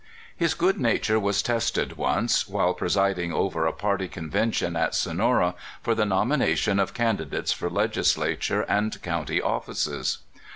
[0.35, 5.93] His good nature was tested once while presiding over a party convention at Sonora for
[5.93, 10.17] the nomina tion of candidates for legislative and county of 264 CALIFORNIA SKETCHES.
[10.25, 10.41] fices.